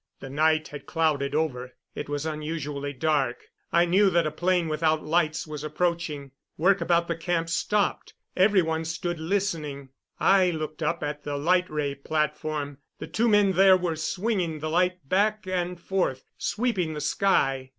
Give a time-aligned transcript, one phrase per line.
[0.19, 3.49] The night had clouded over; it was unusually dark.
[3.71, 6.31] I knew that a plane without lights was approaching.
[6.57, 9.89] Work about the camp stopped; every one stood listening.
[10.19, 12.79] I looked up at the light ray platform.
[12.97, 17.69] The two men there were swinging the light back and forth, sweeping the sky.